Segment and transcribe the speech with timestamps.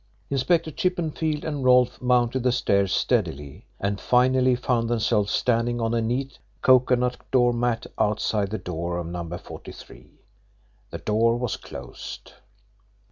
[0.31, 6.01] Inspector Chippenfield and Rolfe mounted the stairs steadily, and finally found themselves standing on a
[6.01, 9.23] neat cocoanut door mat outside the door of No.
[9.37, 10.09] 43.
[10.89, 12.33] The door was closed.